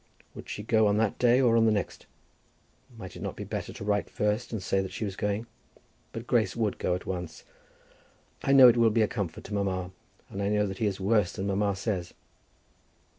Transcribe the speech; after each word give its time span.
Would 0.33 0.49
she 0.49 0.63
go 0.63 0.87
on 0.87 0.97
that 0.97 1.19
day, 1.19 1.39
or 1.39 1.55
on 1.55 1.67
the 1.67 1.71
next? 1.71 2.07
Might 2.97 3.15
it 3.15 3.21
not 3.21 3.35
be 3.35 3.43
better 3.43 3.71
to 3.71 3.83
write 3.83 4.09
first, 4.09 4.51
and 4.51 4.63
say 4.63 4.81
that 4.81 4.91
she 4.91 5.05
was 5.05 5.15
going? 5.15 5.45
But 6.11 6.25
Grace 6.25 6.55
would 6.55 6.79
go 6.79 6.95
at 6.95 7.05
once. 7.05 7.43
"I 8.41 8.51
know 8.51 8.67
it 8.67 8.77
will 8.77 8.89
be 8.89 9.03
a 9.03 9.07
comfort 9.07 9.43
to 9.43 9.53
mamma; 9.53 9.91
and 10.31 10.41
I 10.41 10.49
know 10.49 10.65
that 10.65 10.79
he 10.79 10.87
is 10.87 10.99
worse 10.99 11.33
than 11.33 11.45
mamma 11.45 11.75
says." 11.75 12.15